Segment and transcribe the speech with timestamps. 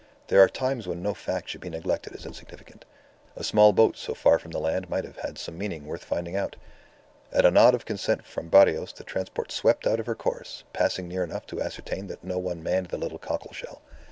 [0.29, 2.85] There are times when no fact should be neglected as insignificant;
[3.35, 6.35] a small boat so far from the land might have had some meaning worth finding
[6.35, 6.55] out.
[7.31, 11.07] At a nod of consent from Barrios the transport swept out of her course, passing
[11.07, 13.83] near enough to ascertain that no one manned the little cockle shell.